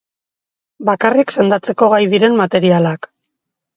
Bakarrik 0.87 1.33
sendatzeko 1.37 1.91
gai 1.93 2.03
diren 2.15 2.41
materialak. 2.43 3.11